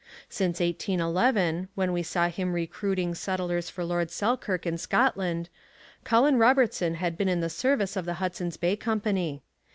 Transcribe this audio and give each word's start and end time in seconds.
Since 0.29 0.59
1811, 0.61 1.67
when 1.75 1.93
we 1.93 2.01
saw 2.01 2.27
him 2.27 2.53
recruiting 2.53 3.13
settlers 3.13 3.69
for 3.69 3.83
Lord 3.85 4.09
Selkirk 4.09 4.65
in 4.65 4.79
Scotland, 4.79 5.47
Colin 6.03 6.39
Robertson 6.39 6.95
had 6.95 7.15
been 7.15 7.29
in 7.29 7.41
the 7.41 7.51
service 7.51 7.95
of 7.95 8.05
the 8.05 8.15
Hudson's 8.15 8.57
Bay 8.57 8.75
Company. 8.75 9.43